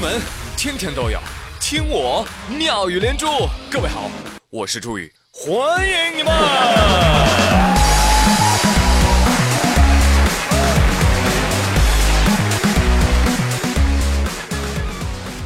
[0.00, 0.18] 闻
[0.56, 1.20] 天天都有，
[1.60, 3.26] 听我妙语连珠。
[3.70, 4.10] 各位好，
[4.48, 6.32] 我是朱宇，欢迎你们。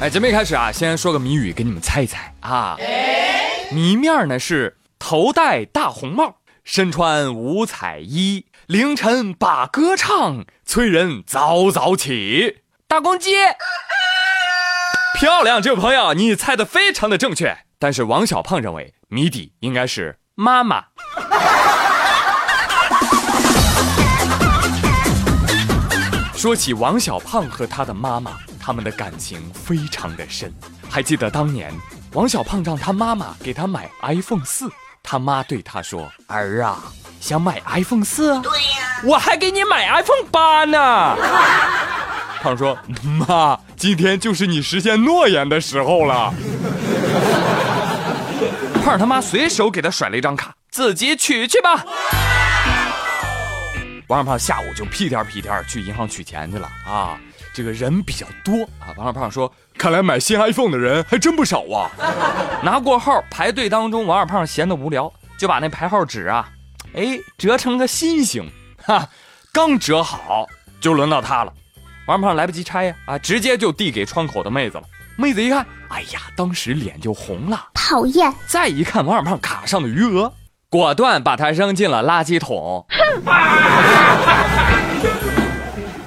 [0.00, 2.76] 哎，节目一开始啊，先说个谜语给你们猜一猜啊。
[3.70, 12.62] 谜面呢是头戴大红帽，身穿五彩衣，凌晨把歌唱，催人早早起。
[12.88, 13.30] 大公鸡。
[15.18, 17.56] 漂亮，这位朋友，你猜的非常的正确。
[17.78, 20.84] 但是王小胖认为谜底应该是妈妈。
[26.34, 30.52] 说起王小胖和他的妈妈，他们的感情非常的深。
[30.88, 31.72] 还记得当年
[32.12, 34.70] 王小胖让他妈妈给他买 iPhone 四，
[35.02, 36.78] 他妈对他说：“儿啊，
[37.20, 38.40] 想买 iPhone 四？
[38.40, 41.16] 对呀，我还给你买 iPhone 八呢。”
[42.42, 46.34] 胖说：“妈，今天就是你实现诺言的时候了。
[48.84, 51.82] ”胖他妈随手给他甩了一张卡，自己取去吧。
[54.06, 57.18] 王小胖下午就屁颠屁颠去银行取钱去了啊，
[57.54, 58.92] 这个人比较多啊。
[58.98, 61.90] 王小胖说：“看来买新 iPhone 的人还真不少啊。”
[62.62, 66.46] 拿过号排队当中，王小胖闲得无聊，就把那排号纸啊，
[66.92, 68.46] 哎，折成个心形，
[68.84, 69.08] 哈，
[69.50, 70.46] 刚折好
[70.82, 71.52] 就轮到他了。
[72.06, 74.84] 王胖来不及拆呀，啊，直接就递给窗口的妹子了。
[75.16, 78.32] 妹子一看，哎呀，当时脸就红了，讨厌。
[78.46, 80.32] 再一看王二胖卡上的余额，
[80.68, 82.84] 果断把他扔进了垃圾桶。
[82.88, 83.22] 哼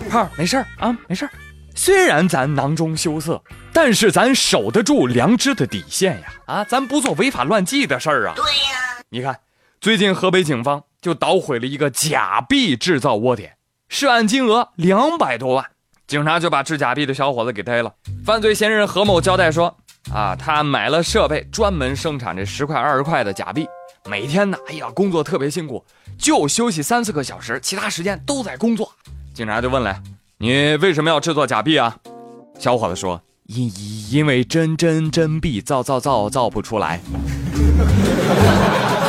[0.09, 1.31] 胖，没事儿啊，没事儿。
[1.75, 8.33] 虽然咱囊中羞涩，但是咱守得住良知的底线呀，啊，咱不做违法乱纪的事儿啊。
[8.35, 9.03] 对呀。
[9.09, 9.39] 你看，
[9.79, 13.57] 最近河北警方就捣毁了一个假币制造窝点，
[13.89, 15.65] 涉案金额两百多万。
[16.13, 17.91] 警察就把制假币的小伙子给逮了。
[18.23, 19.75] 犯罪嫌疑人何某交代说
[20.13, 23.65] ：“啊，他买了设备，专门生产这十块、二十块的假币。
[24.05, 25.83] 每天呢，哎呀，工作特别辛苦，
[26.15, 28.93] 就休息三四个小时，其他时间都在工作。”
[29.33, 29.99] 警察就问了
[30.37, 31.97] ：“你为什么要制作假币啊？”
[32.59, 33.73] 小伙子说：“因
[34.11, 36.99] 因为真真真币造造造造不出来。”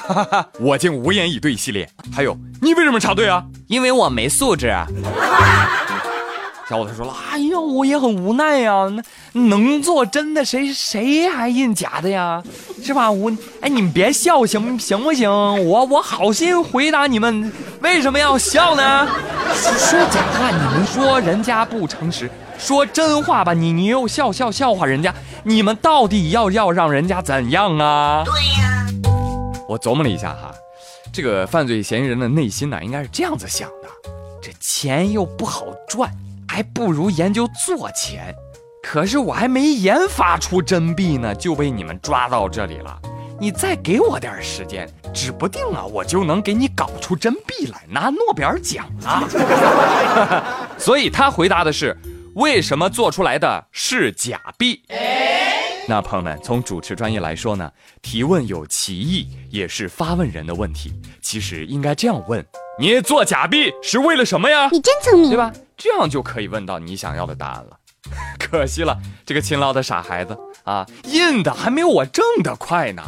[0.60, 3.44] 我竟无言以对系列，还有你为什么插队啊？
[3.68, 4.72] 因为我没素质。
[6.68, 8.86] 小伙子说了：“哎呀，我也很无奈呀，
[9.32, 12.42] 那能做真的谁谁还印假的呀？
[12.82, 13.10] 是吧？
[13.10, 13.30] 我
[13.60, 15.28] 哎，你们别笑行行不行？
[15.30, 19.06] 我我好心回答你们，为什么要笑呢？
[19.54, 28.22] 说假话你们说人家不诚实，说真话吧你你又笑笑笑话人家，你们到底要要让人家怎样啊？
[28.24, 28.32] 对
[28.62, 28.78] 呀。”
[29.72, 30.54] 我琢磨了一下哈，
[31.10, 33.88] 这个犯罪嫌疑人的内心呢，应该是这样子想的：
[34.42, 36.12] 这钱又不好赚，
[36.46, 38.34] 还不如研究做钱。
[38.82, 43.00] 可是我还没研发出真币呢，就被你们抓到这里了。
[43.40, 49.24] 你再给我点时间，指不定啊，我就能给你搞出真币来，拿诺贝尔奖啊！
[50.76, 51.96] 所以他回答的是：
[52.34, 54.82] 为什么做出来的是假币？
[55.88, 57.70] 那朋友们，从主持专业来说呢，
[58.00, 60.92] 提问有歧义，也是发问人的问题。
[61.20, 62.44] 其实应该这样问：
[62.78, 64.68] 你做假币是为了什么呀？
[64.70, 65.52] 你真聪明，对吧？
[65.76, 67.76] 这样就可以问到你想要的答案了。
[68.38, 73.02] 可惜了，这个勤劳的傻孩子啊，印的还没有我挣的快呢。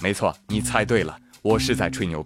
[0.00, 2.22] 没错，你猜对了，我是在吹牛。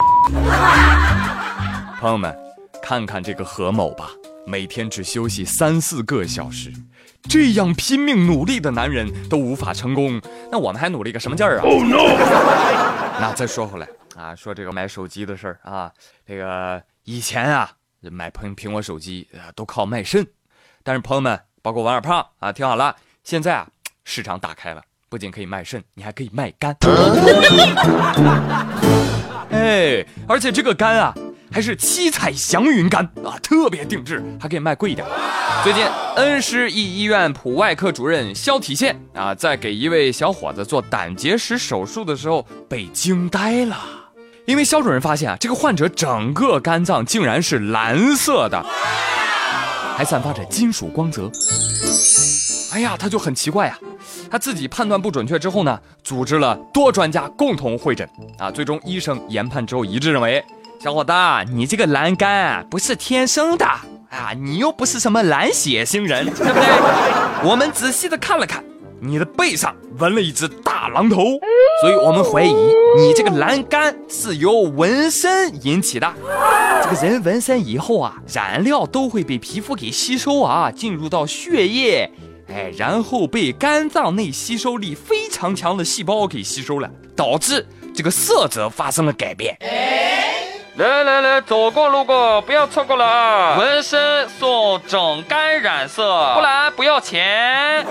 [2.00, 2.36] 朋友们，
[2.82, 4.10] 看看这个何某吧，
[4.44, 6.72] 每天只休息三四个小时。
[7.28, 11.96] 这样拼命努力的男人都无法成功，那我们还努力个什么劲儿啊？Oh no！
[13.20, 15.90] 那再说回来啊，说这个买手机的事儿啊，
[16.26, 20.26] 这个以前啊买苹苹果手机啊都靠卖肾，
[20.82, 23.66] 但是朋友们，包括王二胖啊，听好了，现在啊
[24.04, 26.76] 市场打开了，不仅可以卖肾，你还可以卖肝。
[29.50, 31.14] 哎，而且这个肝啊。
[31.52, 35.06] 还是七彩祥云杆啊，特别定制，还可以卖贵一点。
[35.62, 35.84] 最近，
[36.16, 43.76] 恩施一医院普外科主任肖体宪啊，在给一位小伙子做胆结石手术的时候被惊呆了，
[44.46, 48.64] 因为肖主任发现啊，这个患者整个肝脏竟然是蓝色的，
[49.94, 51.30] 还散发着金属光泽。
[52.72, 53.78] 哎呀，他就很奇怪呀，
[54.30, 58.08] 他自己判断不准确之后呢，组织了多专家共同会诊
[58.38, 60.42] 啊，最终医生研判之后一致认为。
[60.82, 61.12] 小伙子，
[61.52, 64.32] 你这个蓝肝不是天生的啊！
[64.36, 67.48] 你又不是什么蓝血星人，对不对？
[67.48, 68.64] 我们仔细的看了看，
[69.00, 71.38] 你的背上纹了一只大狼头，
[71.80, 72.52] 所以我们怀疑
[72.98, 76.12] 你这个栏杆是由纹身引起的。
[76.82, 82.10] 这个人纹身以后啊，染料都会被皮肤给吸收啊，进入到血液，
[82.48, 87.64] 哎，然后被肝脏内吸收力非常强的细胞给吸收了，导致
[87.94, 89.56] 这个色泽发生了改变。
[90.76, 93.58] 来来来，走过路过不要错过了啊！
[93.58, 96.02] 纹身送整肝染色，
[96.34, 97.84] 不然不要钱。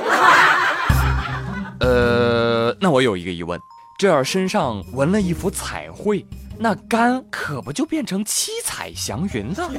[1.79, 3.59] 呃，那我有一个疑问，
[3.99, 6.25] 这要身上纹了一幅彩绘，
[6.57, 9.71] 那肝可不就变成七彩祥云了？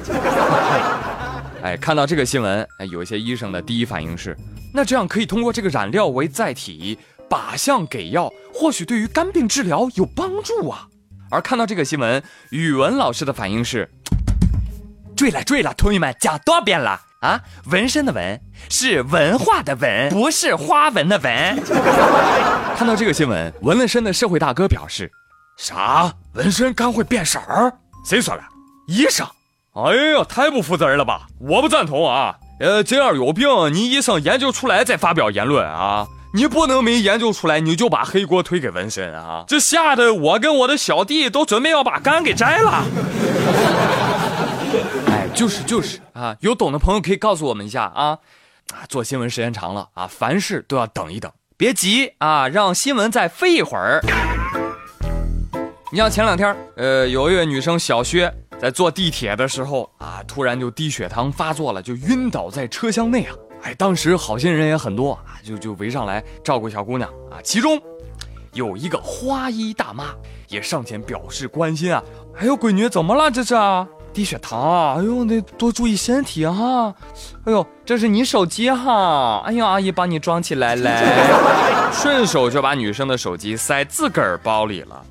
[1.65, 4.37] 哎，看到这个新闻，哎，有些医生的第一反应是，
[4.73, 6.97] 那这样可以通过这个染料为载体，
[7.29, 10.87] 靶向给药，或许对于肝病治疗有帮助啊。
[11.33, 13.91] 而看到这个新闻，语文老师的反应是：
[15.17, 17.41] 对了对了，同学们讲多遍了啊！
[17.71, 18.39] 纹身的纹
[18.69, 21.59] 是文化的文，不是花纹的纹。
[22.77, 25.11] 看到这个新闻，纹了身的社会大哥表示：
[25.57, 26.13] 啥？
[26.35, 27.73] 纹身肝会变色儿？
[28.05, 28.43] 谁说的？
[28.87, 29.27] 医生？
[29.73, 31.27] 哎呀，太不负责任了吧！
[31.41, 32.37] 我不赞同啊！
[32.61, 36.07] 呃，这样有病，你医生研究出来再发表言论啊！
[36.35, 39.45] 你不能没研究出来，你就把黑锅推给纹身啊！
[39.47, 42.85] 这吓得我跟我的小弟都准备要把肝给摘了。
[45.09, 48.19] 哎，就是就是啊，有懂的朋友可以告诉我们一下啊！
[48.73, 54.01] 啊，做新闻时间长了啊，凡事都要等一等，别急啊，让新闻再飞一会儿。
[55.91, 63.35] 你像前两天，呃，有一位女生小薛在坐地铁的时候啊，突然就低血糖发作了，就晕倒在车厢内啊。
[63.63, 67.39] 哎，当时好心人也很多啊，就就围上来照顾小姑娘啊。
[67.43, 67.81] 其中
[68.53, 70.07] 有一个花衣大妈
[70.49, 72.03] 也上前表示关心啊。
[72.39, 73.31] 哎呦，闺女怎么了？
[73.31, 73.55] 这是
[74.13, 74.97] 低血糖啊！
[74.99, 76.95] 哎呦，得多注意身体哈。
[77.45, 79.43] 哎呦，这是你手机哈。
[79.47, 81.07] 哎呦，阿姨帮你装起来来，
[81.93, 85.07] 顺手就把女生的手机塞自个儿包里了。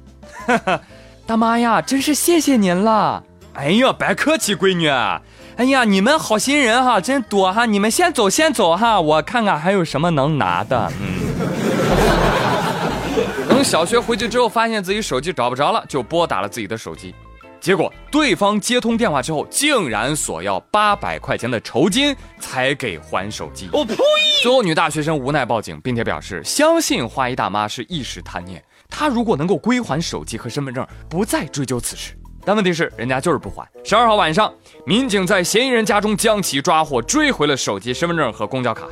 [0.46, 0.82] 哈哈，
[1.26, 3.24] 大妈呀，真是谢谢您了。
[3.54, 4.88] 哎呀，别客气，闺女。
[5.62, 7.68] 哎呀，你们好心人哈，真多哈！
[7.68, 10.92] 你们先走，先走哈，我看看还有什么能拿的。
[11.00, 11.22] 嗯。
[13.48, 17.14] 等小学回去之后，发现自己手机找不着了，就拨打了自己的手机，
[17.60, 23.70] 结果对方接通电话之后，竟然索要八百块钱的酬金才给还手机。
[23.72, 23.96] 我呸！
[24.42, 32.14] 最后，女大学生无奈报警，并且表示相信花衣大妈是一时贪念，她如果能够归还手机和身份证，不再追究此事。
[32.46, 33.68] 但问题是，人家就是不还。
[33.84, 34.54] 十二号晚上，
[34.86, 38.88] 民警在嫌疑人家中将其抓获，追回了手机、身份证和公交卡，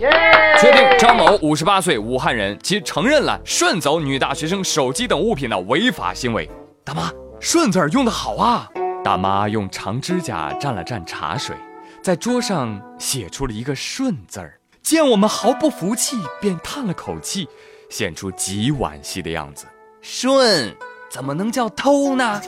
[0.59, 6.49] 确定张某五十八岁，武汉人，其承认了顺走女大学生手机等物品的违法行为。
[6.83, 8.67] 大妈，顺字儿用得好啊！
[9.03, 11.55] 大妈用长指甲蘸了蘸茶水，
[12.01, 14.59] 在桌上写出了一个顺字儿。
[14.81, 17.47] 见我们毫不服气，便叹了口气，
[17.89, 19.65] 显出极惋惜的样子。
[20.01, 20.75] 顺。
[21.09, 22.39] 怎么能叫偷呢？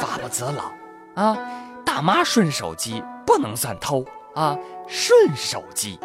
[0.00, 1.38] 法不责老啊！
[1.84, 4.56] 大妈顺手机不能算偷啊！
[4.88, 5.98] 顺手机，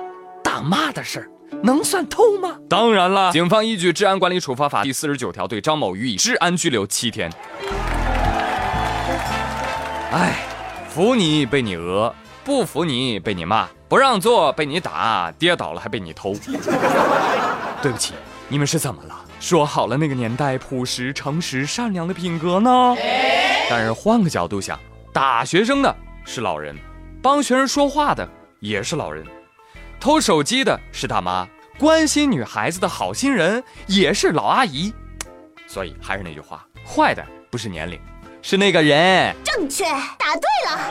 [0.44, 1.32] 大妈的事儿
[1.64, 2.56] 能算偷吗？
[2.70, 7.32] 当然了，警方依据《治安管理处罚法》第四十九条，对张某予以治安拘留七天。
[10.12, 10.46] 哎，
[10.90, 12.14] 服你被你讹，
[12.44, 16.36] 不服你被你骂，不让座被你打，跌倒了还被你偷。
[17.82, 18.14] 对不起，
[18.48, 19.16] 你们是怎么了？
[19.40, 22.96] 说好了，那个年代朴实、诚实、善良的品格呢？
[23.70, 24.78] 但是换个角度想，
[25.14, 26.76] 打学生的是老人，
[27.22, 28.28] 帮学生说话的
[28.60, 29.26] 也是老人，
[30.00, 34.94] 偷手机的是大妈，关心女孩子的好心人也是老阿姨。
[35.68, 38.00] 所以还是那句话，坏的不是年龄，
[38.42, 39.34] 是那个人。
[39.44, 40.82] 正确，答对了。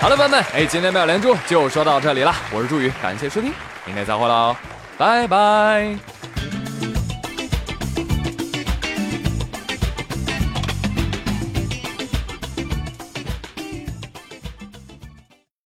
[0.00, 2.34] 好了，朋友们，哎，今天妙连珠就说到这里了。
[2.52, 3.52] 我是朱宇，感谢收听，
[3.84, 4.54] 明天再会喽。
[5.02, 6.11] Bye bye.